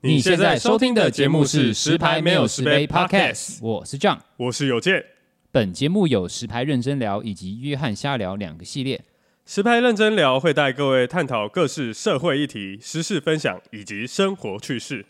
[0.00, 5.04] 你现在收听的节目是《十牌没有十杯》Podcast，我是 John，我是有健。
[5.50, 9.04] 本节目有十牌认真聊以及约翰瞎聊两个系列。
[9.44, 15.04] 十牌认真聊会带各位探讨各式社会议题、时事分享以及生活趣事。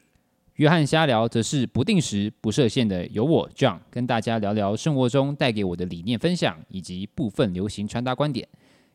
[0.54, 8.48] 约翰瞎聊则是不定时、不设限的，由我 John 跟大家聊聊生活中带给我的理念分享以及部分流行穿搭观点。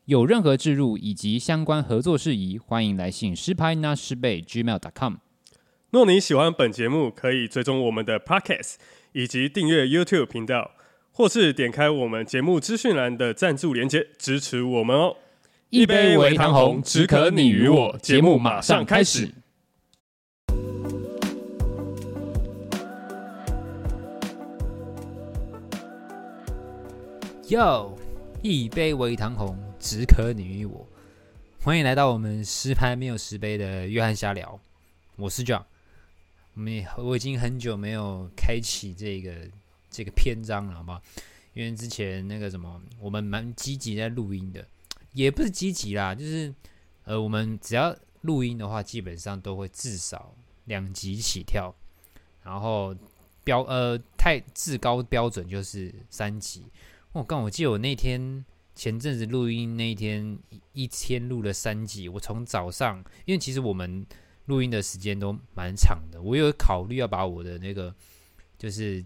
[0.06, 5.14] 有任何置入以及相关合作事宜，欢迎来信十牌拿十杯 gmail.com。
[5.94, 8.74] 若你喜欢本节目，可以追踪我们的 Podcast，
[9.12, 10.72] 以及订阅 YouTube 频道，
[11.12, 15.16] 或是点开我们节目资讯栏的赞助连接支持我们哦。
[15.70, 17.96] 一杯为糖红，只可你与我。
[18.02, 19.30] 节目马上开始。
[27.46, 27.96] Yo，
[28.42, 30.88] 一杯为糖红，只可你与我。
[31.62, 34.58] 欢迎来到我们十拍没有十杯的约翰瞎聊，
[35.14, 35.62] 我是 John。
[36.54, 39.34] 我们我已经很久没有开启这个
[39.90, 41.02] 这个篇章了，好不好？
[41.52, 44.64] 因为之前那个什么，我们蛮积极在录音的，
[45.12, 46.54] 也不是积极啦，就是
[47.04, 50.32] 呃，我们只要录音的话，基本上都会至少
[50.66, 51.74] 两集起跳，
[52.44, 52.94] 然后
[53.42, 56.64] 标呃太至高标准就是三集。
[57.12, 58.44] 我刚我记得我那天
[58.76, 60.38] 前阵子录音那一天
[60.72, 64.06] 一天录了三集，我从早上，因为其实我们。
[64.46, 67.94] 录音的时间都蛮长的，我有考虑要把我的那个
[68.58, 69.04] 就是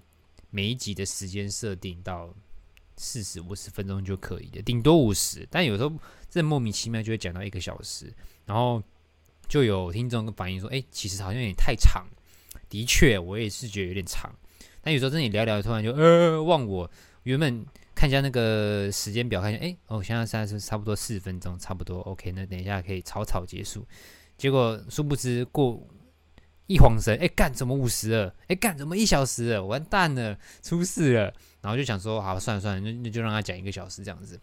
[0.50, 2.34] 每一集的时间设定到
[2.96, 5.46] 四十五十分钟就可以的，顶多五十。
[5.50, 5.92] 但有时候
[6.28, 8.12] 这莫名其妙就会讲到一个小时，
[8.44, 8.82] 然后
[9.48, 12.04] 就有听众反映说：“哎，其实好像有点太长。”
[12.68, 14.34] 的确，我也是觉得有点长。
[14.82, 16.90] 但有时候跟你聊聊，突然就呃忘我
[17.22, 22.32] 原本看一下那个时间表，看一下哎哦，现在现在是差不多四十分钟，差不多 OK。
[22.32, 23.86] 那等一下可以草草结束。
[24.38, 25.84] 结果殊不知过
[26.68, 28.34] 一晃神，哎干怎么五十了？
[28.46, 29.64] 哎干怎么一小时了？
[29.64, 31.34] 完蛋了，出事了。
[31.60, 34.38] 然后就想说，好算了算了，那那就让他讲一个小时这样子。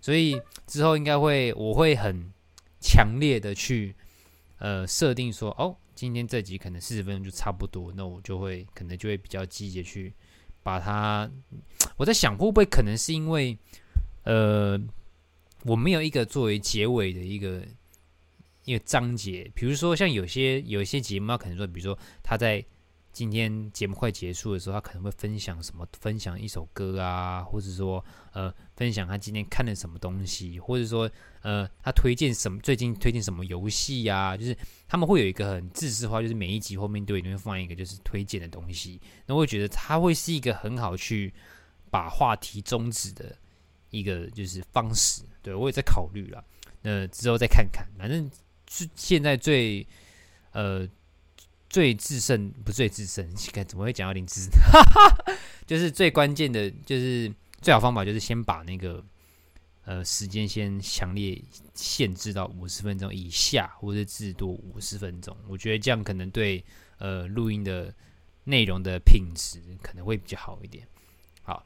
[0.00, 2.30] 所以之后应该会，我会很
[2.80, 3.92] 强烈的去
[4.58, 10.14] 呃设定说，哦，今天这集可能四十分钟就差不多，那我就会可能就会比较积极去
[10.62, 11.28] 把它。
[11.96, 13.58] 我在想会不会可能是因为
[14.22, 14.80] 呃
[15.64, 17.64] 我没有一个作为结尾的一个。
[18.64, 22.64] 一个章节，比如说像有些有一些节目，他可能说，比如说他在
[23.12, 31.10] 今天节目快结束的时候，他可能会分享什么，分享一首歌啊，或者说呃，分享他今天看了什么东西，或者说
[31.42, 34.56] 呃，他推荐什么，最近推荐什么游戏呀，就是
[34.86, 41.34] 他们会有一个很自私化，就是每一集后面都一定会放一个就是推荐的东西，那我觉得他会是一个很好去
[41.90, 43.36] 把话题终止的
[43.90, 46.44] 一个就是方式，对，我也在考虑了，
[46.82, 48.30] 那之后再看看，反正。
[48.70, 49.86] 是现在最
[50.52, 50.88] 呃
[51.68, 54.48] 最制胜不最制胜，该怎么会讲到林志？
[55.66, 59.04] 就是最关键的，就是最好方法就是先把那个
[59.84, 61.42] 呃时间先强烈
[61.74, 65.36] 限制到五十分钟以下，或者至多五十分钟。
[65.48, 66.64] 我觉得这样可能对
[66.98, 67.94] 呃录音的
[68.44, 70.86] 内容的品质可能会比较好一点。
[71.42, 71.64] 好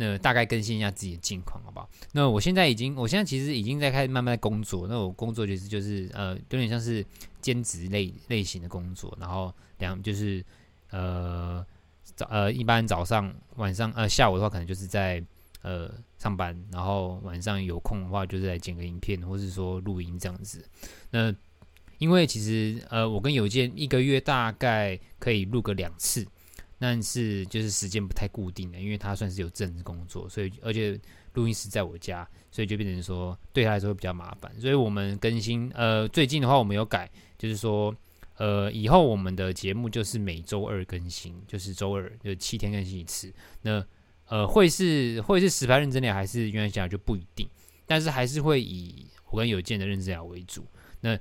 [0.00, 1.90] 那大概更新一下自己的近况，好不好？
[2.12, 4.86] 那我现在已经，我现在其实已经在开始慢慢的工作。
[4.86, 7.04] 那我工作就是就是呃，有点像是
[7.40, 9.12] 兼职类类型的工作。
[9.20, 10.44] 然后两就是
[10.90, 11.66] 呃
[12.14, 15.20] 早呃一般早上晚上呃下午的话，可能就是在
[15.62, 20.64] 呃上班，然后晚上有空的话，就是来剪个影片，或是说录音这样子。
[21.10, 21.34] 那
[21.98, 26.24] 因为其实呃我跟有健一个月大概可以录个两次。
[26.78, 30.98] 但是就是时间不太固定的，因为他算是有正职工作，所以而且
[31.34, 34.52] 录音室在我家，所以就变成说对他来说会比较麻烦。
[34.60, 37.92] 所以我们更新，呃，最近的话我们有改，就是说，
[38.36, 43.32] 呃，以后我们的节目就是每周二更新，就是周二就七天更新一次。
[43.62, 43.84] 那
[44.26, 47.48] 呃，会是会是实拍认真聊还是原来讲就不一定，
[47.86, 50.64] 但是还是会以我跟有健的认真聊为主。
[51.00, 51.18] 那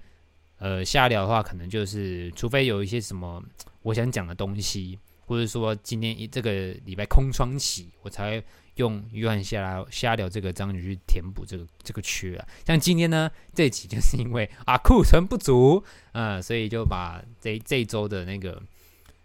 [0.59, 3.43] 呃，瞎聊的话，可能就是除非有一些什么
[3.81, 4.99] 我想讲的东西。
[5.27, 8.41] 或者说今天一这个礼拜空窗期，我才
[8.75, 12.47] 用约翰瞎聊瞎聊这个章节去填补这个这个缺啊。
[12.65, 15.83] 像今天呢，这一期就是因为 啊库存不足，
[16.13, 18.61] 啊、所以就把这这一周的那个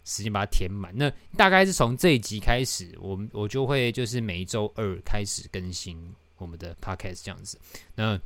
[0.03, 0.91] 时间把它填满。
[0.95, 7.57] 那大概是从这一集开始，我我就会就是每一周二开始更新我们的 podcast 这样子。
[7.95, 8.19] 那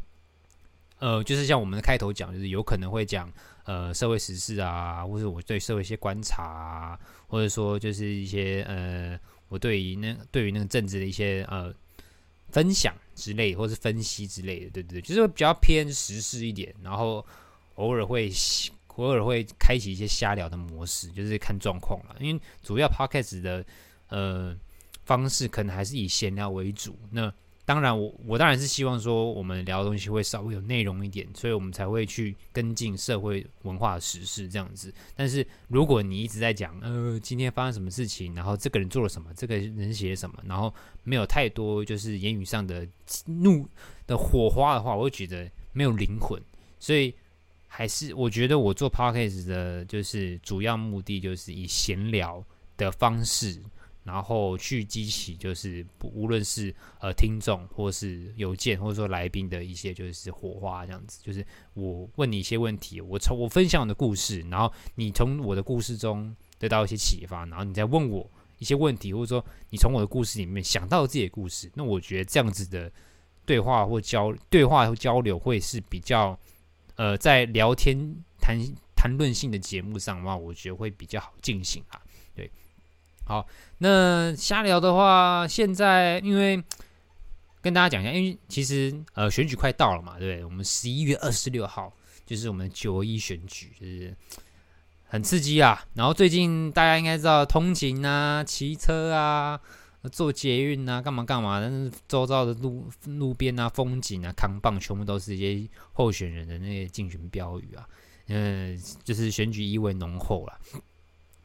[0.99, 3.31] 呃，就是像我们的开头讲，就是有可能会讲。
[3.67, 11.73] 呃，社会时事啊，或者我对社会一些观察啊，或者说就是一些呃，我对于那对于那个政治的一些呃
[12.47, 17.25] 分享之类，或是分析之类的，对对对，就是比较偏时事一点，然后
[17.75, 18.31] 偶尔会
[18.95, 22.15] 偶尔会开启一些瞎聊的模式，就是看状况了。
[22.21, 23.65] 因为主要 podcast 的
[24.07, 24.55] 呃
[25.03, 26.97] 方式可能还是以闲聊为主。
[27.11, 27.29] 那
[27.67, 34.93] 当然我，我当然是希望说，我们聊的东西会稍微有内容一点，所以我们才会去跟进社会文化的时事这样子。
[35.17, 40.73] 但是如果你一直在讲，呃，今天发生什么事情，然后这个人做了什么，这个人写了什么，然后
[41.03, 42.87] 没有太多就是言语上的
[43.25, 43.67] 怒
[44.05, 46.41] 的火花的话，我会觉得没有灵魂。
[46.79, 47.13] 所以
[47.67, 52.41] 还是我觉得我做 podcast 的，就是主要目的就是以闲聊
[52.77, 53.61] 的方式。
[54.07, 61.19] 然后去激起，就是不无论是呃听众，或是邮件，或者说来宾的一些就是火花这样子。
[61.21, 71.69] 就是我问你一些问题，我从我分享我的故事，然后你从我的故事中得到一些启发，然后你再问我一些问题，或者说你从我的故事里面想到自己的故事。
[71.75, 72.89] 那我觉得这样子的
[73.45, 76.39] 对话或交对话或交流会是比较
[76.95, 78.57] 呃在聊天谈
[78.95, 82.01] 谈论性的节目上的话，我觉得会比较好进行啊。
[82.33, 82.49] 对，
[83.27, 83.45] 好。
[83.79, 86.63] 那瞎聊的话，现在因为
[87.61, 90.45] 跟大家讲一下，因为其实呃选举快到了嘛，对不对？
[90.45, 91.91] 我们十一月二十六号
[92.25, 94.15] 就是我们九一选举，就是
[95.03, 95.85] 很刺激啊。
[95.93, 99.59] 然后最近大家应该知道，通勤啊、骑车啊、
[100.11, 107.85] 坐捷运啊、干嘛干嘛，但是周遭的路路边啊、风景啊、扛棒，全部都是一些候选人的那些竞选标语啊，
[108.27, 110.57] 嗯、呃，就是选举意味浓厚了。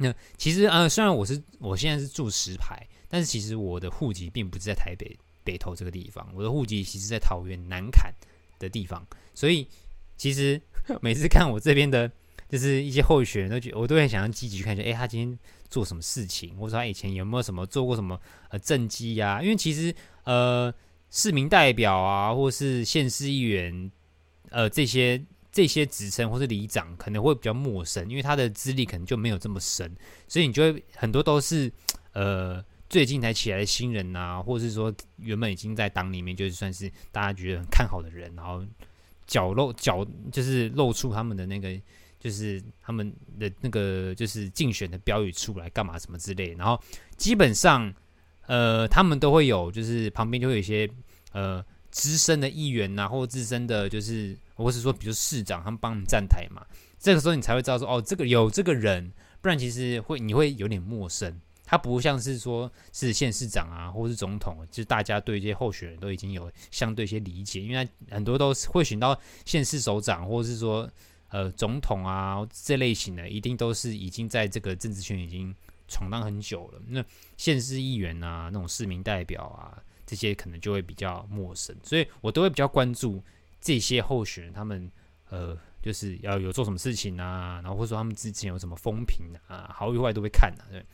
[0.02, 8.12] 那其实呃，虽然我是我现在是住石牌，但是其实我的户籍并不是在台北北投这个地方，我的户籍其实在桃园南坎
[8.58, 9.06] 的地方。
[9.34, 9.66] 所以
[10.16, 10.60] 其实
[11.00, 12.10] 每次看我这边的，
[12.48, 15.38] 就是一些候选人都觉得，我都很想要积极去看一下，哎，他今天
[15.70, 18.20] 做什么事情，或者他以前有没有什么做过什么
[18.50, 19.40] 呃政绩呀？
[19.42, 19.94] 因为其实
[20.24, 20.72] 呃，
[21.10, 23.90] 市民代表啊，或是县市议员，
[24.50, 25.22] 呃，这些。
[25.52, 29.94] 这些职称或是里长可能会比较陌生，因为他的资历可能就没有这么深，
[30.26, 31.70] 所以你就会很多都是
[32.14, 38.64] 呃最近才起来的新人呐、啊，或者是说原本已经在党里面就是算是大家觉得很看好的人，然后
[39.26, 40.02] 角露角
[40.32, 41.78] 就是露出他们的那个
[42.18, 46.82] 就是他们的那个就是竞选的标语出来干嘛什么之类，然后
[47.18, 47.92] 基本上
[48.46, 50.88] 呃他们都会有就是旁边就会有一些
[51.32, 54.34] 呃资深的议员呐、啊，或资深的就是。
[54.62, 56.64] 或是说，比如市长他们帮你站台嘛，
[56.98, 61.40] 这个时候你才会知道说，哦，这个有这个人，不然其实会你会有点陌生。
[61.64, 70.86] 他不像是说是县市长啊，或是总统，就是大家对这些候选人都已经有相对一些理解，因为很多都是会选到县市首长，或是说
[71.30, 75.54] 呃总统啊这类型的，一定都是已经在这个政治圈已经
[75.88, 76.82] 闯荡很久了。
[76.88, 77.02] 那
[77.38, 83.22] 县市议员啊，那种市民代表啊，这些可能就会比较陌生，所以我都会比较关注。
[83.62, 84.90] 这些候选人，他们
[85.30, 90.84] 呃，就是要有做什么事情啊，然后或者说他们之前有什么风评啊，好与坏都会看的、对，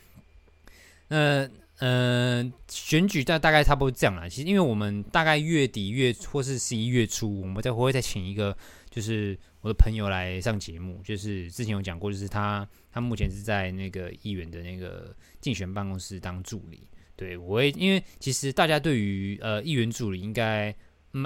[1.09, 4.29] 那呃，选举大大概差不多这样啦。
[4.29, 8.57] 其实，因为我们大概月底月或是十一月初，我们再会再请一个，
[8.91, 11.01] 就是我的朋友来上节目。
[11.03, 16.87] 就是之前有讲过，就是他他目前是在那个议员的那个竞选办公室当助理。
[17.17, 20.75] 对，我会因为其实大家对于呃议员助理应该。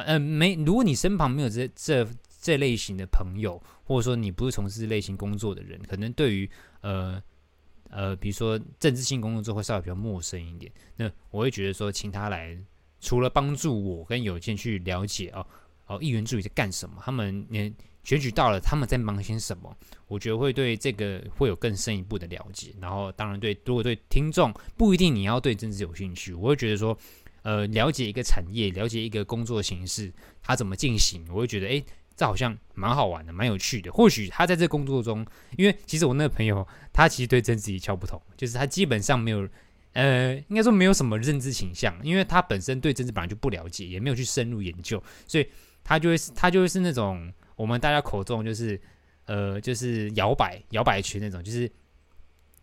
[0.00, 2.06] 呃，没，如果你身旁没有这这
[2.40, 6.48] 这类型的朋友，或者说你不是从事类型工作的人，可能对于
[6.80, 7.22] 呃
[7.90, 10.72] 呃，比如说政治性工作会稍微比较陌生一点。
[10.96, 12.56] 那我会觉得说，请他来，
[13.00, 15.46] 除了帮助我跟有健去了解哦
[15.86, 17.72] 哦，议员助理在干什么，他们连
[18.02, 19.76] 选举到了，他们在忙些什么，
[20.08, 22.74] 我觉得会对这个会有更深一步的了解。
[22.80, 26.96] 然后，当然对，如果对听众不一定你要对政治有兴趣，我会觉得说。
[27.42, 31.84] 呃，了解一个产业，了解一个工作形式，它怎么进行，我会觉得，诶，
[32.16, 33.90] 这好像蛮好玩的，蛮有趣的。
[33.90, 39.48] 或许他在这工作中，因为其实我那个朋友，他其实对政治一窍不通，就是他基本上没有，
[39.94, 45.48] 呃，应该说没有什么认知倾向，因为他本身对政治本来就不了解，也没有去深入研究，所以
[45.82, 48.80] 他就会，他就会是那种我们大家口中就是，
[49.24, 51.70] 呃，就是摇摆摇摆区那种，就是。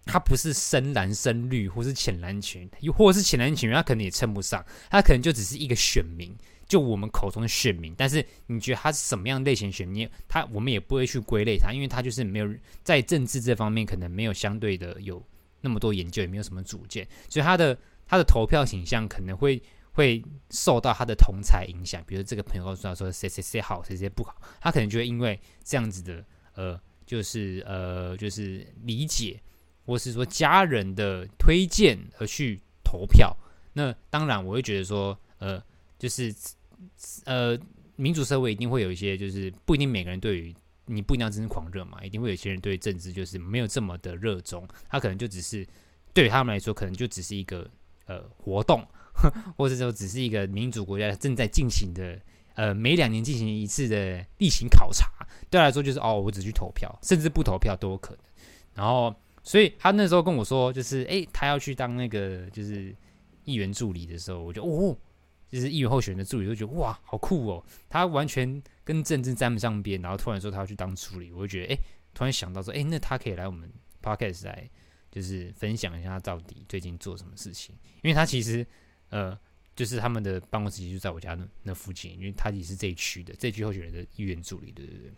[0.09, 6.35] 他不是深蓝深绿，或是浅蓝群，又或是浅蓝群，他可能也称不上，他可能就只是一个选民，
[6.67, 7.93] 就我们口中的选民。
[7.95, 10.09] 但是你觉得他是什么样类型选民？
[10.27, 12.49] 他我们也不会去归类他，因为他就是没有
[12.83, 15.23] 在政治这方面可能没有相对的有
[15.61, 19.61] 那么多研究，也没有什么主见，所以他的他的投票形象可能会
[19.91, 22.03] 会受到他的同才影响。
[22.07, 26.25] 比如这个朋友告诉他说谁谁谁好，谁谁不好，他可能就会因为这样子的
[26.55, 29.39] 呃，就是呃，就是理解。
[29.85, 33.35] 或是说家人的推荐而去投票，
[33.73, 35.61] 那当然我会觉得说，呃，
[35.97, 36.33] 就是
[37.25, 37.57] 呃，
[37.95, 40.55] 民主社会一定会有一些，就是不一定每个人对于
[40.85, 45.67] 你不一定要真正狂热嘛，一定会有些人对政治就是没有这么的热衷，他可能就只是
[46.13, 47.69] 对于他们来说，可能就只是一个
[48.05, 48.85] 呃活动，
[49.57, 52.19] 或者说只是一个民主国家正在进行的
[52.55, 55.07] 呃每两年进行一次的例行考察，
[55.49, 58.19] 对他来说就是哦，我只去投票，甚至不投票都有可能。
[58.75, 62.95] 然后，所以他那时候跟我说，就是诶，他要去当那个就是
[63.45, 64.97] 议员助理的时候，我就哦。
[65.51, 67.65] 就是议员候选人的助理，就觉得哇，好酷哦！
[67.89, 71.77] 他完全跟政治沾不上边，然后突然说他要去当助理，我就觉得哎，
[72.13, 73.67] 突然想到说，哎，那他可以来我们
[73.99, 74.69] podcast 来，
[75.11, 77.75] 就是分享一下他到底最近做什么事情。
[78.03, 78.63] 因为他其实
[79.09, 79.35] 呃，
[79.75, 85.11] 就是他们的办公室就在我家那那附近，因为他也是这一区的，这一区候选人的议员助理，对对对。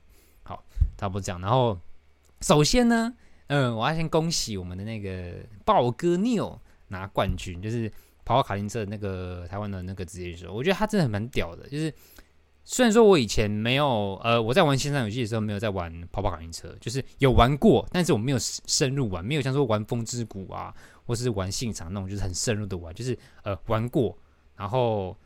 [0.44, 0.64] 好，
[0.98, 1.42] 差不多这样。
[1.42, 1.78] 然后
[2.40, 3.14] 首先呢，
[3.52, 7.92] 嗯、我要先恭喜我们的那个豹哥 Neil 拿冠军，就是。
[8.24, 11.68] 跑跑卡丁车那个台湾的那个职业选手，我觉得他真的很蛮屌的。
[11.68, 11.92] 就是
[12.64, 24.16] 虽然说我以前没有呃，我在玩线上游戏的时候没有在玩跑跑卡丁车，就是有玩过，但是我没有深入玩，没有像说玩风之谷啊，或是玩信长那种就是很深入的玩，就是呃玩过，
[24.56, 25.18] 然后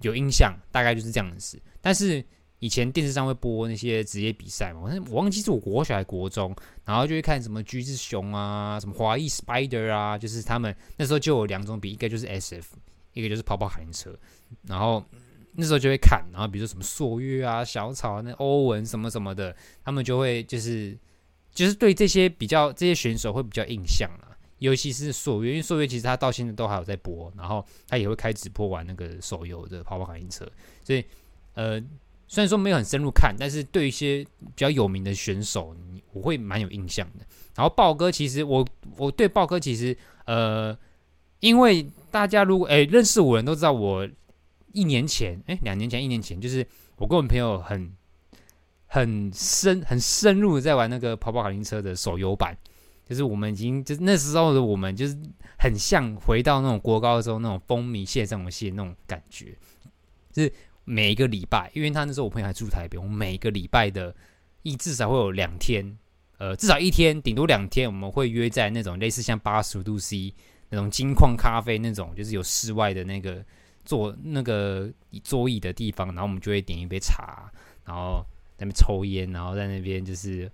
[0.00, 1.62] 有印象，大概就是这样子。
[1.80, 2.22] 但是
[2.62, 6.54] 以前电视上会播那些职业比赛嘛，我忘记是我国小还是国中，
[6.84, 12.62] 然后就会看什么橘子熊啊，什么华裔 Spider 啊，就是他们那时候就有两种比，一个就是 SF，
[13.14, 14.16] 一个就是跑跑卡丁车，
[14.68, 15.04] 然后
[15.56, 19.52] 那时候就会看，然后比如说什么朔月啊、小草啊、那欧文什么什么的，
[19.84, 20.96] 他们就会就是
[21.52, 30.48] 就是对这些比较这些选手会比较印象啊，尤其是朔月，因为朔月其实他到现在都还有在播，然后他也会开直播玩那个手游的跑跑卡丁车，
[30.84, 31.04] 所以
[31.54, 31.82] 呃。
[32.32, 35.76] 虽然说没有很深入看，但是对一些比较有名的选手，
[36.14, 37.26] 我会蛮有印象的。
[37.54, 40.74] 然后豹哥，其实我我对豹哥其实呃，
[41.40, 44.08] 因为大家如果诶认识我的人都知道，我
[44.72, 47.94] 一年前诶两年前一年前，就是我跟我朋友很
[48.86, 52.56] 很深很深入的在玩那个跑跑卡丁车的手游版，
[53.06, 55.14] 就是我们已经就是那时候的我们就是
[55.58, 59.54] 很像回到那种国高时候那种风靡线上游戏那种感觉，
[60.32, 60.52] 就是。
[60.84, 64.14] 每一个礼拜，因为他那时候我朋友还住台北，我们每一个礼拜的
[64.62, 65.96] 一至少会有两天，
[66.38, 70.34] 呃，至少一天，顶多两天，我们会约在那种类似像八十五度 C
[70.68, 73.44] 那种金矿咖啡那种，就是有室外的那个
[73.84, 74.90] 坐那个
[75.22, 77.50] 桌椅的地方，然后我们就会点一杯茶，
[77.84, 78.24] 然后
[78.56, 80.50] 在那边抽烟，然后在那边就是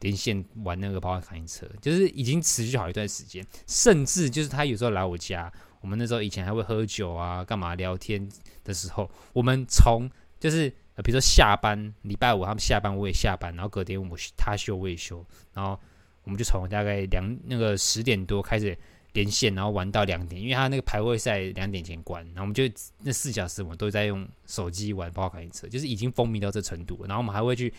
[0.00, 5.50] 连线玩那个跑跑卡丁车，就是已经持续好一段时间，甚至就是他有时候来我家。
[5.80, 8.28] 我们那时候以前还会喝酒啊，干嘛聊天
[8.64, 15.78] 的时候，我们从就是呃，比如说下班，礼拜五他们下班，我也下班，然后隔天我他休我也休，然后
[16.24, 18.76] 我们就从大概两那个十点多开始
[19.12, 22.64] 连线，然后玩到两点，因为他那个排位赛两点前关，然后我们就
[22.98, 27.72] 那四小时我们都在用手机玩跑跑卡丁车，就是已经风靡到这程度，然后我们还会去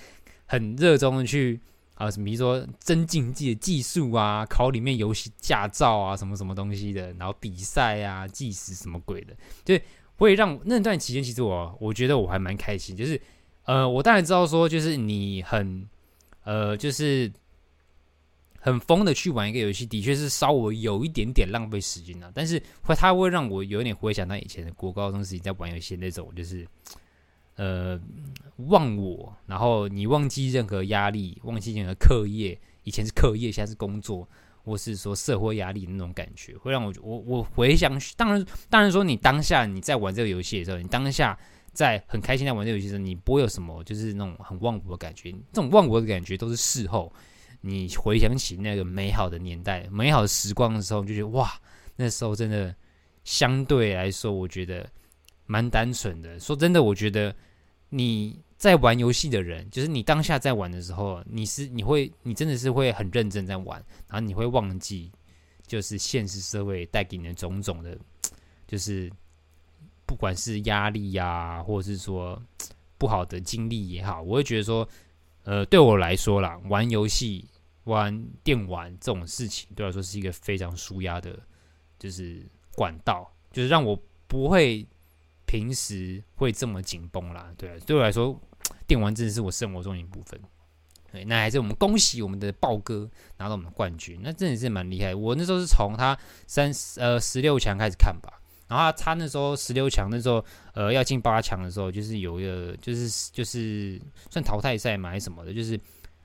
[0.46, 1.60] 很热衷的去。
[2.02, 9.80] 啊，什么比如说增进自己的技术啊，考里面游戏驾照啊，什么什么东西的，然后比赛啊，计时什么鬼的，就
[10.16, 12.98] 会让那段期间，其实我我觉得我还蛮开心。
[12.98, 13.22] 就是
[13.66, 15.88] 呃，我当然知道说，就是你很
[16.44, 17.32] 呃，就是
[18.58, 22.32] 很疯的去玩一个游戏，的确是稍微有一点点浪费时间啊。
[22.34, 26.68] 但是会，它会让我有点回想到以前的国高中时期在玩游戏那种，就是。
[27.62, 28.00] 呃，
[28.70, 34.28] 忘我，然后你忘记任何压力，忘记任何课业，以前是课业，现在是工作，
[34.64, 41.38] 或是说社会压力的那种感觉，会让我我我回想，当然当然说你当下你在玩这个游戏的时候，你当下
[41.72, 47.14] 在很开心在玩这个游戏的时候，你不会有什么就是那种很忘我的感觉，这种忘我的感觉都是事后
[47.62, 51.54] 你回想起那个美好的年代、美好的时光的时候，就觉得哇，
[51.96, 52.76] 那时候真的
[53.24, 54.90] 相对来说，我觉得。
[55.48, 57.36] 蛮单纯的，说真的，我觉得
[57.94, 65.12] 你在玩游戏的人，就是你当下在玩的时候，你是你会，你真的是会很认真在玩，然后你会忘记，
[65.68, 67.98] 就是现实社会带给你的种种的，
[68.66, 69.12] 就是
[70.06, 72.42] 不管是压力呀、或者是说
[72.98, 74.88] 不好的经历也好，我会觉得说，
[75.44, 77.44] 呃，对我来说啦，玩游戏、
[77.84, 81.38] 玩电玩这种事情，对我来说是一个非常舒压的，
[82.00, 82.42] 就是
[82.74, 84.88] 管道，就是让我不会。
[85.52, 88.40] 平时会这么紧绷啦，对，对我来说，
[88.88, 90.40] 电玩真的是我生活中一部分。
[91.12, 95.14] 对，那还是我们恭喜我们的豹哥拿到我们的冠军，那真的是蛮厉害。
[95.14, 96.18] 我那时候是从他
[96.48, 98.40] 三呃十六强开始看吧，
[98.70, 100.42] 然后，他那时候十六强那时候
[100.74, 105.78] 呃要进八强的时候，就是有一个就是就是算淘汰赛嘛还是什么的，就是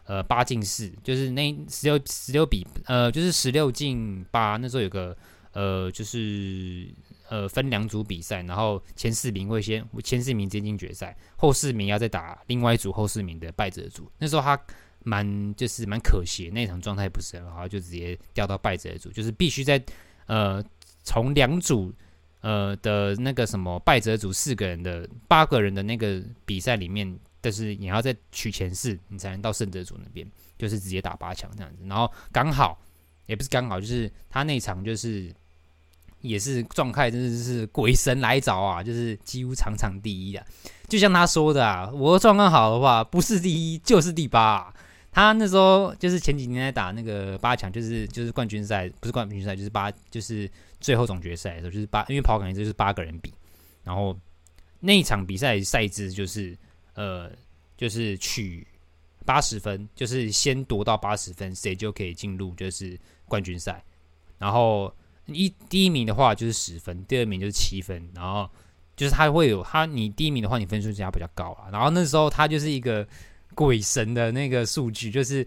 [0.05, 5.17] 呃八进四，就是那十六十六比呃就是十六进八，那时候有个
[5.51, 6.89] 呃就是。
[7.29, 14.11] 呃分两组比赛，然后前四名会先前四名接近决赛，后四名要再打另外一组后四名的败者组。
[14.19, 14.61] 那时候他
[15.03, 19.83] 蛮就是蛮可惜，那场状态不是很好，就直接掉到败者组，就是必须在
[20.27, 20.65] 呃
[21.03, 21.93] 从两组
[22.41, 30.27] 呃的那个什么败者组四个人的八个人的那个比赛里面，但是你要再取前四，你才能到胜者组那边，
[30.59, 31.83] 就是直接打八强这样子。
[31.87, 32.81] 然后刚好
[33.27, 35.35] 也不是刚好，就是他那场就是。
[36.27, 38.83] 也是状态，真的是鬼神来找啊！
[38.83, 40.45] 就是几乎场场第一啊，
[40.89, 44.75] 就像他说的啊，我状况好的话，不是第一就是第八啊。
[45.13, 53.33] 他那时候就是前几年在打那个八强，就是就是冠军赛，不是冠军赛，就是八，就是最后总决赛的时候，就是八，因为跑感觉就是八个人比，
[53.83, 54.15] 然后
[54.81, 56.57] 那一场比赛赛制就是
[56.95, 57.31] 呃，
[57.77, 58.67] 就是取
[59.25, 63.83] 八十分，就是先夺到八十分，谁就可以进入就是冠军赛，
[64.39, 64.93] 然后。
[65.27, 68.49] 一第一名的话就是十分，第二名就是七分，然后
[68.97, 71.69] 就是他会有他，你第一名的话，你分数加比较高啊。
[71.73, 73.07] 然后那时候他就是一个
[73.55, 75.47] 鬼神的那个数据，就是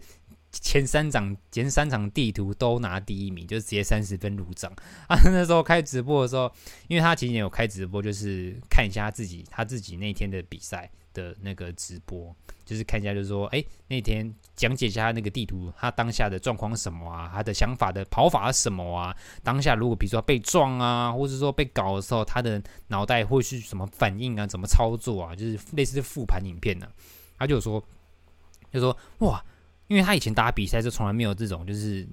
[0.52, 4.72] 前三场前三场地图都拿第一名，就是直接三十分入账
[5.08, 5.16] 啊。
[5.26, 6.52] 那时候开直播的时候，
[6.88, 12.36] 因为他前几年有开直播，就是看一下他自己他自己那天的比赛的那个直播。
[12.66, 17.28] 就是看一下，就是说，哎、那天讲解一下他那个地图，他当下的状况什么啊？
[17.34, 19.16] 他的想法的跑法什么啊？
[19.42, 24.46] 当下如果比如说被撞啊，或者说被搞的时候，他的脑袋会是什么反应啊？
[24.46, 25.36] 怎么操作啊？
[25.36, 26.88] 就是类似复盘影片呢、
[27.40, 27.84] 他就说，
[28.72, 29.44] 就说哇，
[29.88, 32.08] 因为他以前打比赛就从来没有这种，就是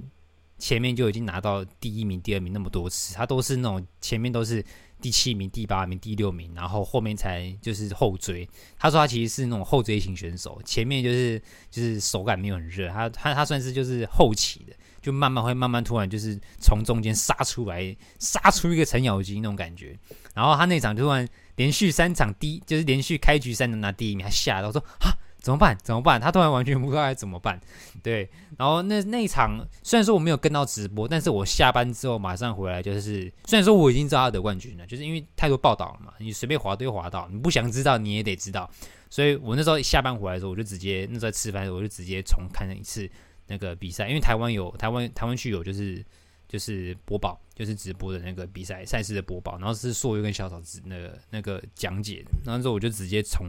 [0.56, 4.64] 前面就已经拿到第一名、第二名那么多次，他都是那种前面都是。
[5.06, 8.44] 第七名、第八名、第六名，然后后面才就是后追。
[8.76, 19.96] 他说他其实是那种后追型选手，前面就是就是手感没有很热，他他他算是就是后期的，就慢慢会慢慢突然就是从中间杀出来，杀出一个程咬金那种感觉。
[20.34, 25.14] 然后他那场突然连续三场第，就是连续开局三场拿第一名，他吓到说啊。
[25.46, 25.78] 怎么办？
[25.80, 26.20] 怎么办？
[26.20, 27.56] 他突然完全不知道该怎么办。
[28.02, 38.68] 对，然后那那一场虽然说我没有跟到直播，但是我下班之后马上回来，就是虽然说我已经知道他得冠军了，就是因为太多报道了嘛，你随便滑都会滑到，你不想知道你也得知道。
[39.08, 43.08] 所以我那时候下班回来的时候，我就直接那时候吃饭的时候，我就直接重看了一次
[43.46, 46.04] 那个比赛，因为台湾有台湾台湾区有就是
[46.48, 53.46] 就是播报，就是直播的那个比赛赛事的播报，然后是硕优跟小草那个那个讲解，然后之后我就直接从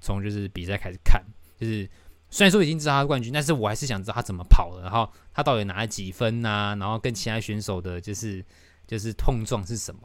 [0.00, 1.24] 从就是比赛开始看。
[1.58, 1.88] 就是
[2.28, 6.76] 虽然说已经知道他是冠军，但是我还是想知道他怎么跑的，然后他到底拿了几分呐、啊？
[6.76, 8.44] 然后跟其他选手的就是
[8.86, 10.00] 就是碰撞是什么，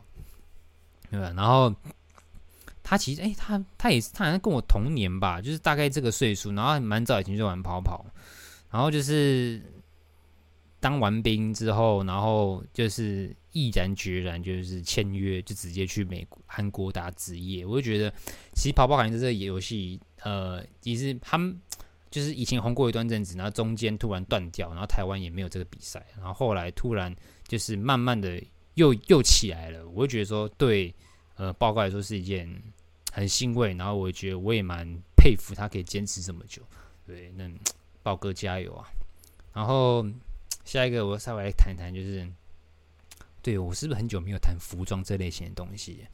[1.09, 1.33] 对吧？
[1.35, 1.73] 然后
[2.83, 8.05] 他其实哎、他他也是他好像跟我同年吧，就是大概这个岁数，然后蛮早以前就玩跑跑，
[8.69, 9.61] 然后就是
[10.79, 17.65] 当完兵之后，然后就是毅然决然就是签约，就直接去美国韩国打职业。
[17.65, 18.13] 我就觉得
[18.53, 19.99] 其实跑跑感觉这个游戏。
[20.23, 21.59] 呃，其实他们
[22.09, 27.15] 就是以前红过一段阵子，然后中间突然断掉，然后台湾也没有这个比赛，然后后来突然
[27.47, 28.41] 就是慢慢的
[28.75, 29.87] 又又起来了。
[29.89, 30.93] 我会觉得说，对，
[31.35, 32.61] 呃，报告来说是一件
[33.11, 36.61] 很欣慰，然后我觉得我也蛮佩服他可以坚持这么久。
[37.05, 37.49] 对，那
[38.03, 38.87] 报哥加油啊！
[39.53, 40.05] 然后
[40.63, 42.27] 下一个我稍微来谈谈，就是
[43.41, 46.05] 对我是不是很久没有谈服装这类型的东西？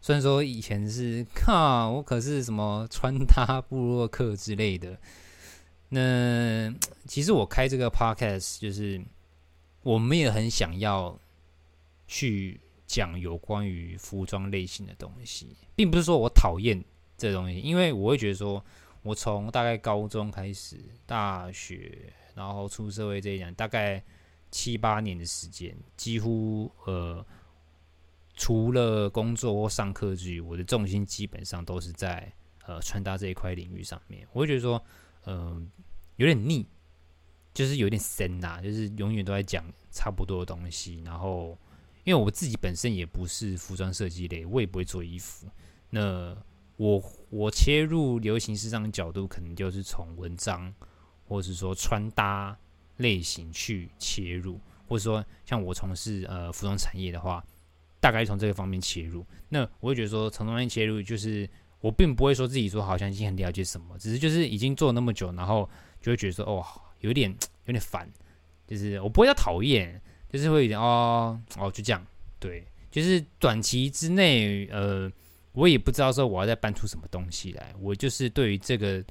[0.00, 4.98] 虽然说以前是 靠我可是什么穿搭部落客之类的，
[5.88, 6.72] 那
[7.06, 9.04] 其实我开这个 podcast 就是
[9.82, 11.18] 我们也很想要
[12.06, 16.82] 去讲有关于服装类型的东西，并不是说我讨厌
[17.16, 18.64] 这东西，因为我会觉得说，
[19.02, 24.02] 我从大概高中开始，大学，然后出社会这一讲，大概
[24.50, 27.26] 七八年的时间，几乎呃。
[28.40, 32.32] 除了工作或上课之余，我的重心基本上都是在
[32.64, 34.24] 呃穿搭这一块领域上面。
[34.32, 34.80] 我会觉得说，
[35.26, 35.68] 嗯、
[36.14, 36.64] 有点腻，
[37.52, 41.02] 就是有点深呐，就是永远都在讲差不多的东西。
[41.04, 41.58] 然后，
[42.04, 45.48] 因为我自己本身也不是服装设计类，我也不会做衣服。
[45.90, 46.32] 那
[46.76, 50.72] 我我切入流行时尚的角度，可能就是从文章，
[51.26, 52.56] 或者是说穿搭
[52.98, 57.44] 类型去切入，或者说像我从事呃服装产业的话。
[58.00, 61.48] 大概从这个方面切入，那我会觉得说从中间切入，就是
[61.80, 65.68] 我并不会说自己说好像已经很了解什么，只是就是已经做了那么久，然后
[66.00, 66.64] 就会觉得说哦，
[67.00, 67.30] 有点
[67.66, 68.08] 有点烦，
[68.66, 70.00] 就是我不会要讨厌，
[70.32, 72.06] 就是会有点哦哦就这样，
[72.38, 75.10] 对，就是短期之内，呃，
[75.52, 79.04] 我也不知道说我要再搬出什么东西来，我就是对于这个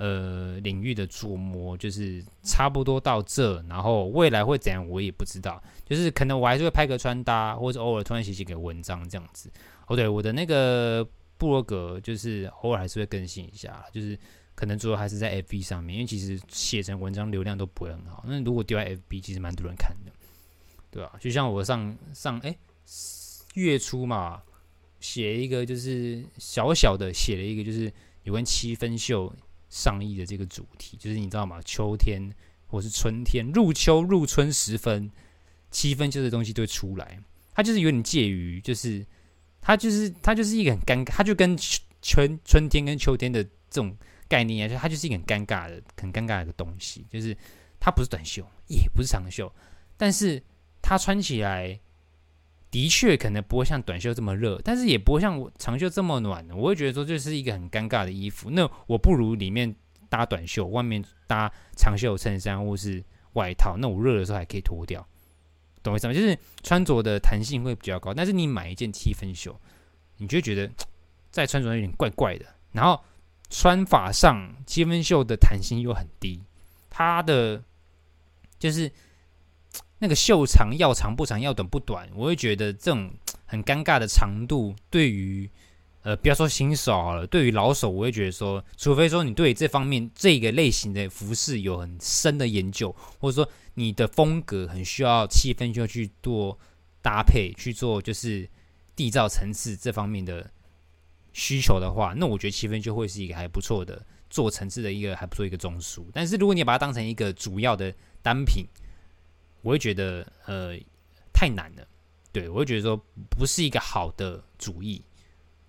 [0.00, 9.50] 呃领域的琢磨，就是差不多到这，然后未来会怎样我也不知道，就是可能我还是会拍个穿搭，或者偶尔突然写写个文章这样子。
[9.86, 14.18] 哦，对，我的那个部落格就是偶尔还是会更新一下，就是
[14.54, 20.10] 可能主要还是在 FB 上面，因为其实写成文章流量都不会很好，那如果丢在 FB，其实蛮多人看的，
[20.90, 21.12] 对吧？
[21.20, 22.56] 就像我上上哎
[23.54, 24.42] 月初嘛。
[25.02, 27.90] 写一个就是小小的写了一个就是
[28.24, 29.34] 有关七分袖
[29.70, 31.58] 上衣的这个主题，就是你知道吗？
[31.64, 32.20] 秋天
[32.66, 35.10] 或是春天，入秋入春时分，
[35.70, 37.18] 七分袖的东西都会出来。
[37.54, 39.06] 它就是有点介于，就是
[39.62, 41.56] 它就是它就是一个很尴尬，它就跟
[42.02, 43.96] 春春天跟秋天的这种
[44.28, 47.34] 概念啊，就它就是一个很尴尬的、很尴尬的一个东西，就是
[47.78, 49.50] 它不是短袖，也不是长袖，
[49.96, 50.42] 但是
[50.82, 51.80] 它穿起来。
[52.70, 56.46] 的确，可能不会像短袖这么热，但是也不会像长袖这么暖。
[56.50, 58.48] 我会觉得说，这是一个很尴尬的衣服。
[58.50, 59.74] 那我不如里面
[60.08, 63.02] 搭短袖，外面搭长袖衬衫或是
[63.32, 63.76] 外套。
[63.76, 65.04] 那我热的时候还可以脱掉，
[65.82, 66.14] 懂我意思吗？
[66.14, 68.14] 就是穿着的弹性会比较高。
[68.14, 69.60] 但是你买一件七分袖，
[70.18, 70.70] 你就觉得
[71.32, 72.46] 在穿着上有点怪怪的。
[72.70, 73.02] 然后
[73.48, 76.40] 穿法上，七分袖的弹性又很低，
[76.88, 77.64] 它的
[78.60, 78.88] 就是。
[80.00, 83.10] 那个袖长要长不长，要短不短，我会觉得这种
[83.46, 85.48] 很尴尬的长度，对于
[86.02, 96.58] 呃，不要说新手好了，对于老手，我会觉得说，除非说你对这方面这个类型的服饰有很深的研究，或者说你的风格很需要气氛，就去做
[97.02, 98.48] 搭配，去做就是
[98.96, 100.50] 缔造层次这方面的
[101.34, 106.06] 需求的话，那我觉得气氛就会是一个还不错的做层次的一个还不错一个中枢。
[106.14, 108.64] 但是如果你把它当成一个主要的单品，
[109.62, 110.76] 我会觉得呃
[111.32, 111.86] 太难了，
[112.32, 112.96] 对，我会觉得说
[113.28, 115.02] 不是一个好的主意，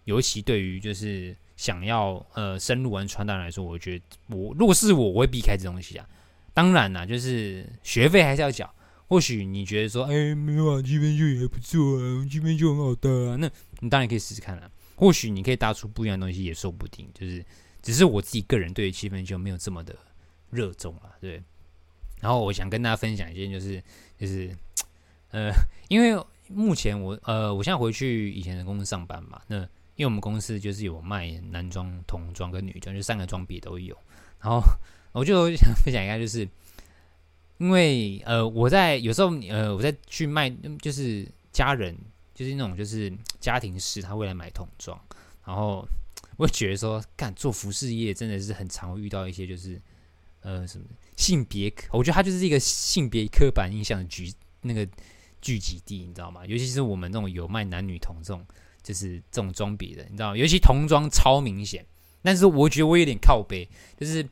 [0.06, 6.08] 尤其对于就是想要呃深入玩穿搭来说，我觉得我如果是我，我会避开这东西啊。
[6.54, 8.74] 当然啦，就是学费还是要缴。
[9.08, 13.50] 或许你觉得说，哎，没有啊，七分就也不错啊，七分就很好搭啊，那
[13.80, 14.72] 你当然可以试试看啦。
[14.96, 17.10] 或许你可以搭出不一样的东西，也说不定。
[17.14, 17.44] 就是
[17.82, 19.94] 只是我自己个人对于七分就没有这么的
[20.50, 21.44] 热衷啊，对。
[22.22, 23.84] 然后我想跟大家分享一件，就是
[24.16, 24.56] 就是，
[25.32, 25.52] 呃，
[25.90, 29.58] 因为目前我呃，我现在回去以前的公司上班嘛，那
[29.96, 33.98] 因为我们公司就是有卖男装、童装跟女装，就三个装别都有。
[34.40, 34.62] 然后
[35.14, 36.48] 我就想分享一下，就是
[37.58, 40.48] 因为呃，我在有时候呃，我在去卖，
[40.80, 41.98] 就是家人，
[42.36, 44.96] 就是那种就是家庭式，他会来买童装，
[45.44, 45.84] 然后
[46.38, 49.82] 我觉得说，干做服饰业真的是很常会遇到一些就是。
[50.42, 51.72] 呃，什么性别？
[51.92, 54.88] 我觉得它就是一个性别刻板印象的聚那个
[55.40, 56.46] 聚集地，你知道吗？
[56.48, 58.44] 尤其是我们这种有卖男女童这种，
[58.82, 60.38] 就是这种装备的，你知道吗？
[60.38, 61.86] 尤其童装超明显。
[62.24, 64.28] 但是我觉得我有点靠北，就是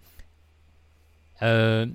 [1.38, 1.88] 呃，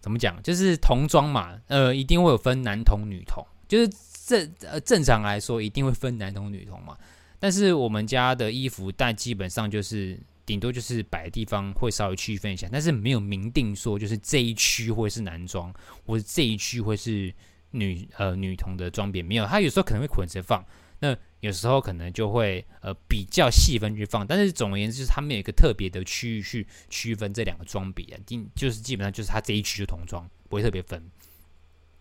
[0.00, 0.42] 怎么讲？
[0.42, 3.90] 就是童装嘛，呃，一定会有分男童女童，就是
[4.26, 6.96] 正呃正常来说一定会分男童女童嘛。
[7.38, 10.20] 但是我们家的衣服，但基本上就是。
[10.46, 15.72] 顶多就是摆的地方会稍微区分一下，但是没有明定说就是这一区会是男装，
[16.04, 17.34] 或者这一区会是
[17.70, 19.46] 女呃女童的装备，没有。
[19.46, 20.64] 它有时候可能会捆着放，
[21.00, 24.26] 那有时候可能就会呃比较细分去放。
[24.26, 31.02] 但是总而言之，就是他们有一个特别的区域去区分这两个装备啊，定就是基本上就是它这一区就童装，不会特别分。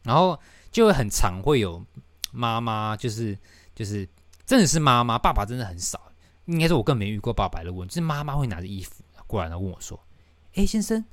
[0.03, 0.38] 然后
[0.69, 1.82] 就会很常会有
[2.32, 3.38] 妈妈，就是
[3.73, 4.08] 就是
[4.45, 6.12] 真的是妈妈，爸爸真的很少。
[6.45, 9.99] 应该是我更没遇过爸爸的问，就是妈妈会拿着衣服过来，然后问我说
[10.56, 11.03] ：“哎，先生，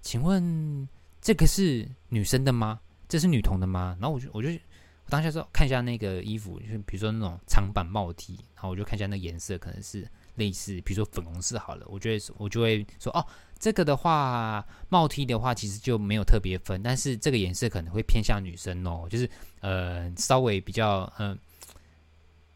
[0.00, 0.88] 请问
[1.20, 2.80] 这个是女生的吗？
[3.08, 13.26] 这是女童的吗？”然后我就我就我当下说看一下那个衣服，就是比如说那种长版帽 T，然后我就看一下那个颜色，可能是类似，比如说粉红色好了，我就会我就会说：“哦，
[13.58, 19.28] 这个的话帽 T 的话其实就没有特别分，但是这个颜色可能会偏向女生哦，就是
[19.60, 21.36] 呃稍微比较嗯、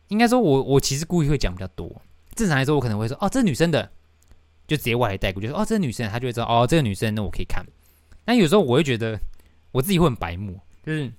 [0.08, 1.90] 应该说我我其实故意会讲比较多。”
[2.34, 3.90] 正常来说，我可能会说：“哦，这是女生的。”
[4.66, 7.64] 就直接外来带过，就说：“哦，这是女生。”他就会知道：“哦，这个女生，那我可以看。”
[8.24, 9.18] 但有时候我会觉得，
[9.72, 11.12] 我自己会很白目，就是，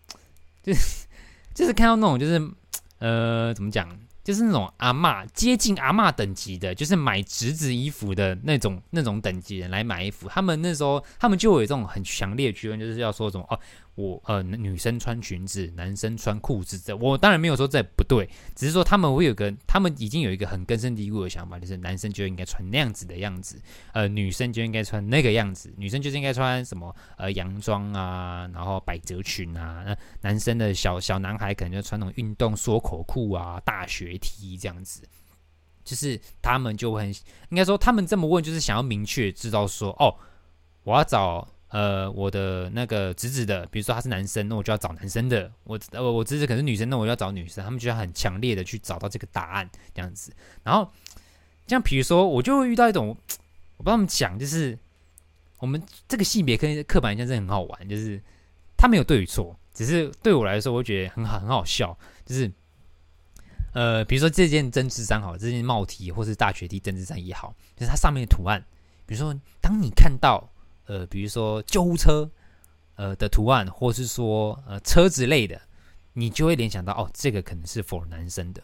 [0.64, 1.06] 就是，
[1.54, 2.50] 就是看到那种，就是，
[2.98, 3.86] 呃，怎么讲？
[4.24, 13.60] 就是那种阿嬷接近阿嬷等级的，就是买侄子衣服的那种那种等级人来买衣服，他们那时候他们就有这种很强烈的区分，就是要说什么哦，
[13.96, 16.78] 我呃女生穿裙子，男生穿裤子。
[16.78, 23.60] 这我当然没有说这不对，只是说他们会有个，他们已经有一个很根深蒂固的想法，就是男生就应该穿那样子的样子，
[23.92, 34.16] 呃，女生就应该穿那个样子，女生就是应该穿什么呃洋装啊，然后百褶裙啊，那男生的小小男孩可能就穿那种运动缩口裤啊，大学。
[34.18, 35.02] T 这样子，
[35.84, 37.08] 就是他们就很
[37.50, 40.16] 应该说，他们这么问就是想要明确知道说，哦，
[40.82, 47.64] 我要找呃我的那个侄子的，比如说他是男生，那我就要找男生的；我呃我侄子可是女生，那我就要找女生。
[47.64, 50.32] 他们就要很强烈的去找到这个答案这样子。
[50.62, 50.90] 然后
[51.66, 53.16] 像比如说，我就会遇到一种，
[53.78, 54.78] 我帮他们讲，就是
[55.58, 58.20] 我们这个性别跟刻板印象真的很好玩，就是
[58.76, 62.50] 他没有对与错，只是对我来说，我觉得很好很好笑，就是。
[63.72, 68.64] 呃，比如说这件针织衫好，这件帽 T 或是大学 T 针织衫也好，就是它上面的图案。
[69.04, 70.48] 比如说，当你看到
[70.86, 72.28] 呃，比如说救护车
[72.96, 75.60] 呃的图案，或是说呃车子类的，
[76.14, 78.62] 你就会联想到哦，这个可能是 for 男生的。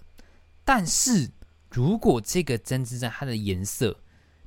[0.65, 1.31] 但是
[1.71, 4.01] 如果这个针织衫它的颜色，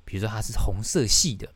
[0.03, 1.53] 比如说它是红色系的，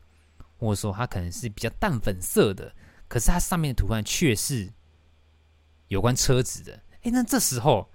[0.58, 2.74] 或者说它可能是比较淡粉色的，
[3.08, 4.72] 可是它上面的图案却是
[5.88, 7.90] 有关车子的，诶，那这时候。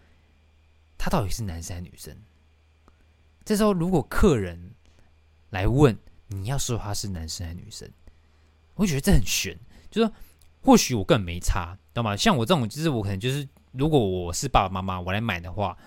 [0.98, 2.18] 他到底是男生还是女生？
[3.44, 4.74] 这时候，如果客人
[5.50, 5.96] 来问，
[6.28, 7.88] 你要说他是男生还是女生，
[8.76, 9.58] 我觉得这很悬。
[9.90, 10.16] 就是说，
[10.62, 12.16] 或许我更没差，懂吗？
[12.16, 15.78] 像我这种，就是我可能就是，如果我是爸爸妈妈，我来买的话，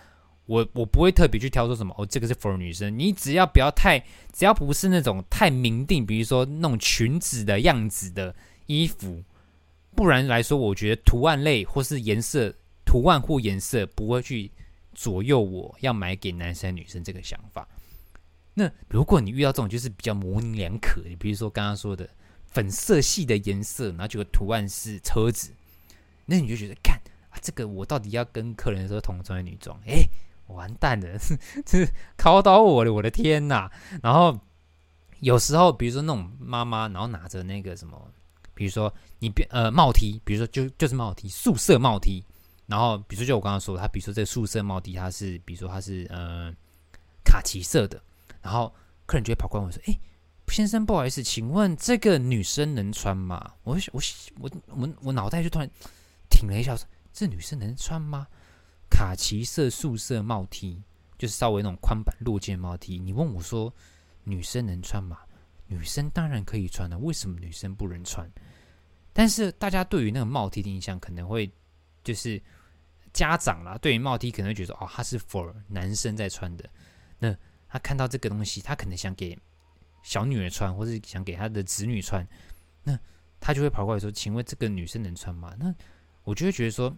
[0.47, 2.99] 我我不会特别去挑说什么哦，这个是 for 女生。
[2.99, 3.99] 你只要不要太，
[4.33, 8.35] 只要不是那种太明定，比如说那种裙子的样子的
[8.67, 9.23] 衣服，
[9.95, 14.51] 不然来说，我觉得图案类或是颜色、图案或颜色不会去。
[14.95, 17.69] 左右我要买给男生女生这个想法。
[18.53, 22.09] 那如果你遇到这种就是比较模棱两可，你比如说刚刚说的
[22.59, 25.53] 粉色系的颜色，然后这个图案是车子，
[26.27, 29.79] 那你就觉得看啊，这个我到底要跟客人说童装还是女装？
[29.87, 30.03] 哎，
[30.49, 31.17] 完蛋了，
[31.65, 33.71] 这是考倒我了，我的天呐！
[34.03, 34.37] 然后
[35.21, 38.11] 有时候比如说那种妈妈，然后拿着那个什么，
[38.55, 42.25] 比如说你别呃帽 T，比如说就就是帽 T，素色帽 T。
[42.67, 46.53] 然后，比如说，就我刚刚说，他比如说这个素色帽 T，它是比如说它是呃
[47.25, 48.03] 卡其色的，
[48.43, 48.75] 然后
[49.07, 49.99] 客人就会跑过来问说：“哎，
[50.53, 54.01] 先生，不好意思，请问这个女生能穿吗？”我我
[54.41, 55.69] 我我我脑袋就突然
[56.31, 58.27] 停了一下，说：“这女生能穿吗？”
[58.91, 60.83] 卡其色素色帽 T，
[61.19, 62.99] 就是稍微那种宽版落肩帽 T。
[62.99, 63.73] 你问我说
[64.25, 65.19] 女生能穿吗？
[65.67, 68.31] 女生当然可以穿的，为什么女生不能穿？
[69.13, 71.51] 但是大家对于那个帽 T 的印象可能会
[72.03, 72.43] 就是。
[73.11, 76.71] 家长啦，对于帽 T 可能会觉得哦，他是 for 男生在穿的。
[77.19, 77.35] 那
[77.67, 79.37] 他看到这个东西，他可能想给
[80.09, 82.27] 小女儿穿，或是想给她的子女穿。
[82.83, 82.99] 那
[83.39, 85.75] 她就会跑过来说：“请问这个女生能穿吗？”那
[86.25, 86.97] 我就会觉得说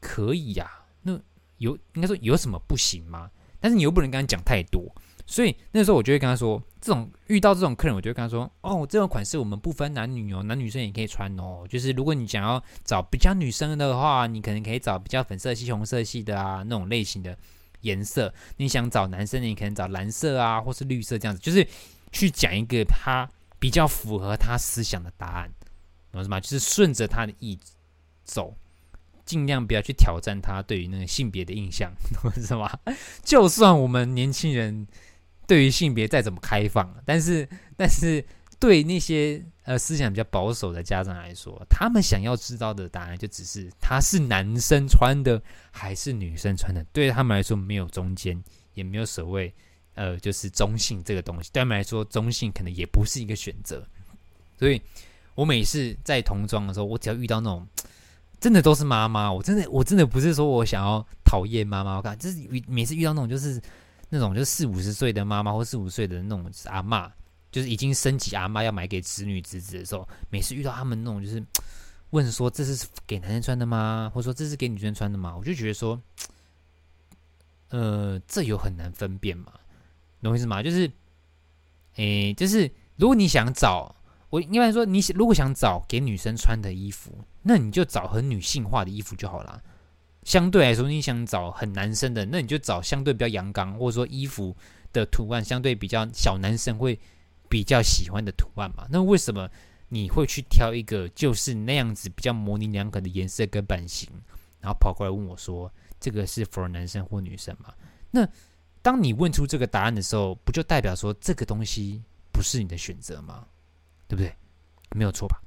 [0.00, 0.68] 可以呀、
[1.02, 1.16] 那
[1.58, 3.30] 有应该说有什么不行吗？
[3.60, 4.92] 但是你又不能跟他讲太多。
[5.26, 11.64] 所以那时候我就会跟他说，这种遇到这种客人，我就会跟他说，哦，这种款式我们不分男女哦，男女生也可以穿哦。
[11.68, 17.38] 就是如果你想要找比较女生的话，你可能可以找比较粉色系、红色系的啊那种类型的
[17.82, 18.34] 颜色。
[18.56, 21.64] 你想找男生，你可能找蓝色啊，或是绿色这样子，就是
[22.12, 25.50] 去讲一个他比较符合他思想的答案，
[26.12, 26.40] 懂我意思吗？
[26.40, 27.58] 就是顺着他的意
[28.24, 28.54] 走，
[29.24, 32.70] 尽量不要去挑战他对于那个性别的印象， 懂我意思吗？
[33.22, 34.86] 就算我们年轻人。
[35.46, 38.24] 对于性别再怎么开放，但是但是
[38.60, 45.42] 对那些呃思想比较保守的家长来说，他们想要知道的答案就只是他是男生穿的
[45.72, 48.40] 还是女生穿的，对他们来说没有中间，
[48.74, 49.52] 也没有所谓
[50.00, 53.86] 呃就是中性这个东西，对他们来说中性可能也不是一个选择。
[54.58, 54.80] 所以
[55.34, 57.66] 我每次在童装的时候，我只要遇到那种
[58.40, 63.60] 真的都是妈妈，我真的我真的不是说我想要讨厌妈妈，我看就是每次遇到那种就是。
[64.12, 67.08] 那种就是四五十岁的妈妈或四五岁的那种阿嬷，
[67.52, 71.40] 就是已经升级阿嬷要买给子女侄子的时候，每次遇到他们那种就是
[72.10, 74.10] 问说，这是给男生穿的吗？
[74.12, 75.36] 或者说这是给女生穿的吗？
[75.36, 76.02] 我就觉得说，
[77.68, 79.52] 呃，这有很难分辨嘛，
[80.22, 80.62] 懂我意思吗？
[80.62, 80.90] 就是，
[81.96, 83.94] 诶，就是如果你想找
[84.28, 89.62] 我，应该说你如果想找给女生穿的衣服，那你就找很女性化的衣服就好了。
[90.22, 94.54] 相对来说，你想找很男生的，那你就找相对比较阳刚，或者说衣服
[94.92, 96.98] 的图案相对比较小男生会
[97.48, 98.86] 比较喜欢的图案嘛。
[98.90, 99.48] 那为什么
[99.88, 104.08] 你会去挑一个就是那样子比较模棱两可的颜色跟版型，
[104.60, 107.72] 然后跑过来问我说这个是 for 男生或女生嘛？
[108.10, 108.28] 那
[108.82, 113.46] 当你问出这个答案的时候，不就代表说这个东西不是你的选择吗？
[114.08, 114.34] 对不对？
[114.90, 115.40] 没有错吧？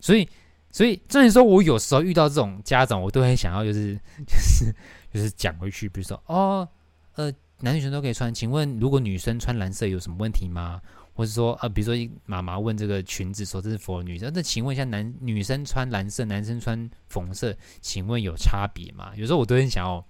[0.00, 0.28] 所以。
[0.74, 3.94] 所以，正是说，我有时候遇到这种家长，我都很想要，就是，
[4.26, 4.74] 就是，
[5.12, 6.66] 就是讲回去，比如说，哦，
[7.16, 10.80] 呃，男女生都可以穿，请问，如果女生穿蓝色有什么问题吗？
[11.12, 19.12] 或者说，呃，比如说，妈妈问这个裙子说这是 for 女生，那请问一下，男女生穿蓝色，男生穿红色，请问有差别吗？
[19.14, 20.02] 有时候我都很想要，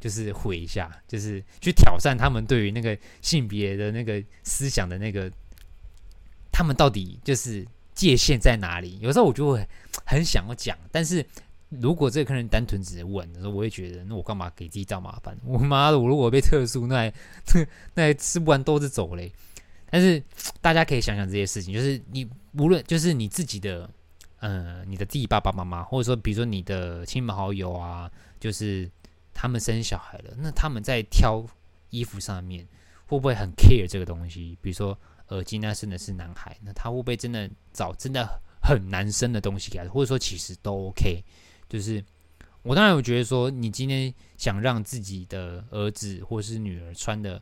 [0.00, 5.30] 就是毁一下，就是去挑战他们对于那个性别的那个思想的那个，
[6.52, 8.98] 他们到底就是界限在哪里？
[9.00, 9.68] 有时候我就会
[10.06, 11.24] 很想要讲，但是
[11.68, 15.36] 如果这个客人单纯只是问，我会觉得，那我干嘛给自己找麻烦？
[15.44, 17.12] 我妈的，我如果被特殊，那还
[17.94, 19.30] 那还吃不完兜着走嘞。
[19.90, 20.22] 但是
[20.60, 23.90] 大家可以想想这些事情，就是你无论就是你自己的，
[24.38, 28.88] 呃，你的自己爸爸妈妈，或者说比如说你的亲朋好友啊，就是
[29.40, 31.46] 他们生小孩了，那他们在挑
[31.90, 32.66] 衣服上面
[33.06, 34.58] 会不会很 care 这个东西？
[34.60, 38.26] 比如说，呃，今天生的是男孩，那他会不会真的找真的
[38.60, 39.88] 很男生的东西给他？
[39.88, 41.22] 或者说其实都 OK？
[41.68, 42.04] 就是
[42.62, 47.40] 我当然有觉得说，你今天想让自己的儿子或是女儿穿的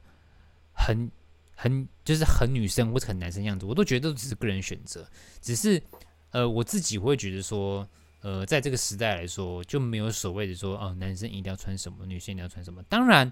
[0.75, 1.11] 很。
[1.59, 5.09] 很就是很女生或者很男生样子，我都觉得都只是个人选择。
[5.41, 5.83] 只是，
[6.33, 7.89] 呃，我自己会觉得说，
[8.27, 12.83] 呃，在这个时代来说，就没有所谓的说，哦，男生一定要穿什么，女生一定要穿什么。
[12.89, 13.31] 当然，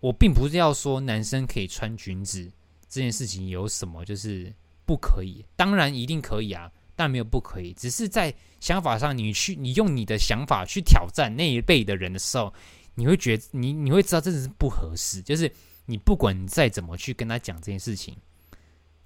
[0.00, 2.50] 我并不是要说男生可以穿裙子
[2.88, 4.52] 这件事情有什么就是
[4.84, 5.44] 不可以。
[5.54, 7.72] 当然一定可以啊，但没有不可以。
[7.74, 12.52] 只是在想法上，你去你用你的想法去挑战那一辈的人的时候，
[12.96, 15.48] 你会觉得你你会知道这是不合适，就是。
[15.86, 18.16] 你不管再怎么去跟他讲这件事情，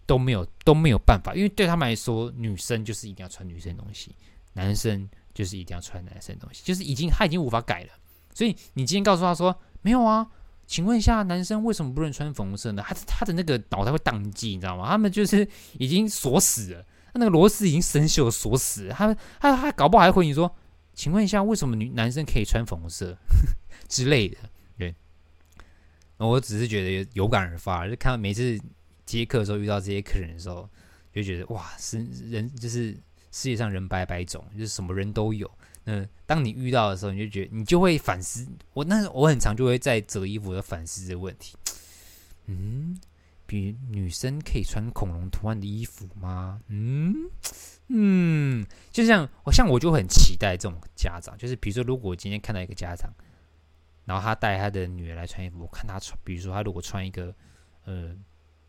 [0.05, 4.15] 都没有都没有办法，因为对他们来说，女生就是一定要穿女生的东西，
[4.55, 7.91] 男生就是一定要穿男生的东西，就是已经他已经无法改了。
[8.33, 10.27] 所以你今天告诉他说没有啊，
[10.67, 12.83] 请问一下，男生为什么不能穿粉红色呢？
[12.87, 14.89] 他他的那个脑袋会宕机，你知道吗？
[14.89, 15.47] 他们就是
[15.79, 20.53] 已经锁死了，他那个螺丝已经生锈锁死了，他他他搞不好还会你说，
[20.95, 23.17] 请问一下，为什么女男生可以穿粉红色
[23.89, 24.39] 之类的？
[24.79, 24.95] 对
[26.17, 28.59] 我只是觉得有感而发，就看到每次
[29.05, 30.69] 接客的时候遇到这些客人的时候，
[31.13, 31.99] 就觉得哇，是
[32.31, 32.97] 人就是
[33.35, 35.51] 世界上人百百种，就是什么人都有。
[35.83, 38.47] 那当你遇到的时候，你就觉得你就会反思。
[38.73, 41.57] 我那我很常就会在折衣服的反思这个问题。
[42.47, 42.97] 嗯，
[43.45, 46.61] 比如女生可以穿恐龙图案的衣服吗？
[46.69, 47.29] 嗯
[47.89, 53.13] 嗯，就像我像我就很期待这种家长，就是比如说，如果我今天看到一个家长。
[54.07, 57.35] 然后他带他的女儿来穿衣服，我看他穿，比如说他如果穿一个
[57.85, 58.15] 呃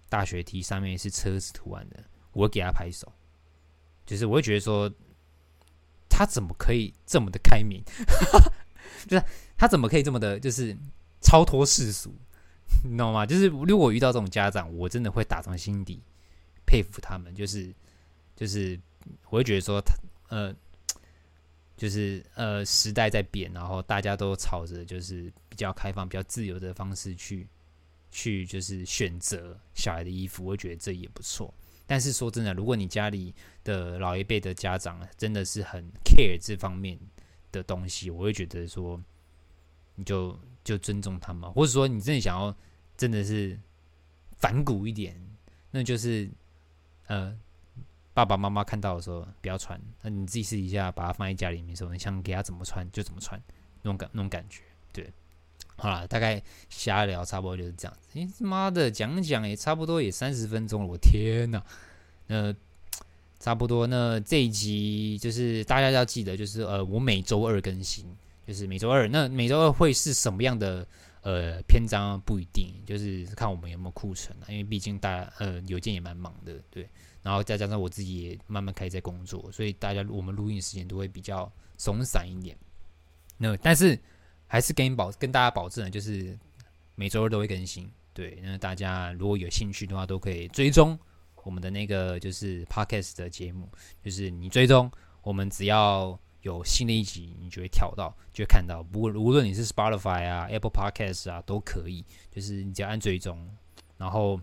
[0.08, 2.02] 大学 T，上面是车子图案的，
[2.32, 3.12] 我给他拍手。
[4.06, 4.92] 就是我会觉得说，
[6.10, 7.84] 他怎么可以这么的开明？
[9.08, 9.24] 就是
[9.58, 10.76] 他怎么可以这么的，就是
[11.22, 12.14] 超脱世俗，
[12.84, 13.26] 你知道吗？
[13.26, 16.02] 就是如果遇到这种家长，我真的会打从心底
[16.66, 17.34] 佩服他们。
[17.36, 17.74] 就是
[18.36, 18.80] 就是
[19.30, 19.94] 我会觉得说他
[20.30, 20.56] 呃。
[21.78, 27.46] 就是呃，时代在变，然后大家都朝着就是比较开放、比较自由的方式去
[28.12, 31.54] 去，就是选择小孩的衣服，我觉得这也不错。
[31.88, 37.00] 但是说真的，如果你家里的老一辈的家长真的是很 care 这方面
[37.52, 39.02] 的东西，我会觉得说，
[39.96, 42.56] 你就就尊重他们，或者说你真的想要
[42.98, 43.60] 真的是
[44.38, 45.20] 反骨一点，
[45.72, 46.30] 那就是
[47.08, 47.38] 呃。
[48.16, 53.38] 爸爸妈妈看到的时候不要穿，那你自己试一下，把它放在家里面的时候，你想给他怎么穿就怎么穿，
[53.82, 54.62] 那种感那种感觉，
[54.94, 55.12] 对，
[55.78, 58.08] 好了，大概瞎聊差不多就是这样子。
[58.14, 61.62] 你妈的讲讲也差不多也三十分钟了，我天呐，
[62.28, 62.56] 那
[63.40, 68.06] 差不多，那这一集就是大家要记得，就是呃，我每周二更新，
[68.48, 70.88] 就是每周二，那每周二会是什么样的
[71.22, 76.88] 呃篇章不一定，就是看我们有没有库存啊，因为毕竟大家呃邮件也蛮忙的，对。
[77.22, 82.56] 然后再加上我自己也慢慢开始在工作，所以大家我们录音时间都会比较松散一点。
[83.38, 84.00] 那但是
[84.48, 86.38] 还是跟你保跟大家保证，就是
[86.96, 87.90] 每周二都会更新。
[88.14, 90.98] 对，那大家如果有兴趣的话，都可以追踪
[91.44, 93.70] 我们的那个就是 Podcast 的节目。
[94.04, 98.82] 就是你追踪我们，只要有新的一集，你就会跳到，就会看到。
[98.84, 102.06] 不过无论你是 Spotify 啊、Apple Podcast 啊，都可以。
[102.32, 103.50] 就是你只要按追踪，
[103.98, 104.40] 然后。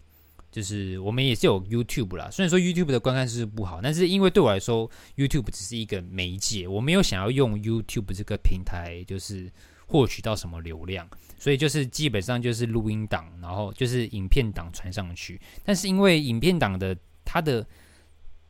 [0.50, 4.86] 就是我们也是有 YouTube 啦，虽然说 YouTube 的观看是不好，但是因为对我来说
[5.16, 9.50] ，YouTube 只是一个媒介，我没有想要用 YouTube 这个平台，就是
[9.92, 11.06] 获取到什么流量，
[11.38, 15.38] 所以就是基本上就是录音档，然后就是影片档传上去。
[15.62, 17.66] 但是因为影片档的它的，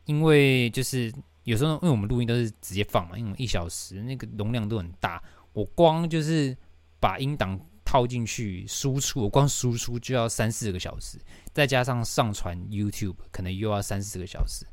[0.05, 6.55] 因为就是有时候因为我们录音都是直接放嘛，因为一小时那个容量都很大，我光就是
[6.99, 7.59] 把音档。
[7.85, 11.19] 套进去输出，我光输出就要三四个小时，
[11.51, 14.65] 再加上上传 YouTube 可能又要三四个小时。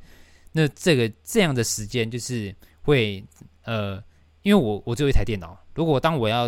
[0.52, 3.22] 那这个这样的时间就是会
[3.64, 4.02] 呃，
[4.42, 6.46] 因为我我只有一台电脑，如果当我要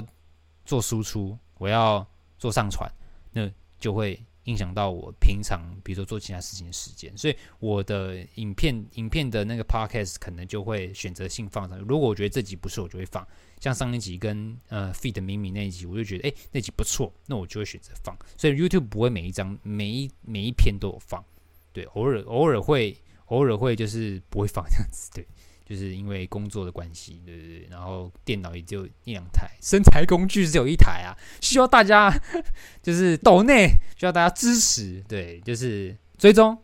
[0.67, 2.07] 做输出，我要
[2.39, 2.87] 做上传，
[3.33, 11.79] 那就会影响到我平常比如说做其他事情的时间，所以我的影片影片的那个 podcast 可能就会选择性放上。
[11.79, 13.27] 如果我觉得这集不错，我就会放。
[13.59, 18.15] 像上一集跟呃 feed 明明那一集，我就觉得诶，那集不错，那我就会选择放。
[18.37, 21.25] 所以 YouTube 不会每一张每一每一篇都有放，
[21.73, 22.95] 对，偶尔偶尔会
[23.29, 25.27] 偶尔会就是不会放这样子，对。
[25.73, 32.13] 就是因为工作的关系，对不对，然后电脑也就一两台，生财工具只有一台啊，需要大家
[32.83, 36.61] 就是抖内，需要大家支持，对，就是追踪、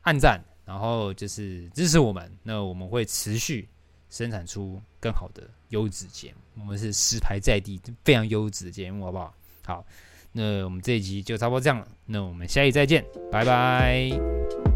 [0.00, 3.68] 按赞，然后就是支持我们，那我们会持续
[4.08, 9.34] 生产出更好的优质节目，我们是实牌在地，非常优质的节目，好不好？
[9.66, 9.86] 好，
[10.32, 14.67] 那我们这一集就差不多这样了，那我们下一集再见，拜拜。